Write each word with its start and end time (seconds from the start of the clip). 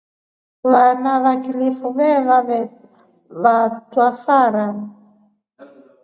Vana 0.71 1.11
va 1.23 1.33
kilifu 1.43 1.87
veeva 1.97 2.37
vatwe 3.43 4.07
fara. 4.23 4.65